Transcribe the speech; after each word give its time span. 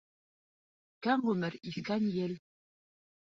Үткән 0.95 1.25
ғүмер 1.27 1.57
иҫкән 1.73 2.09
ел. 2.15 2.33